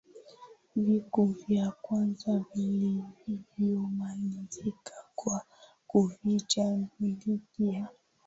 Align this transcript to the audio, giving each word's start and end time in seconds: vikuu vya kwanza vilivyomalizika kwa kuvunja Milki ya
vikuu 0.75 1.25
vya 1.47 1.71
kwanza 1.81 2.45
vilivyomalizika 2.55 4.93
kwa 5.15 5.45
kuvunja 5.87 6.79
Milki 6.99 7.67
ya 7.73 7.87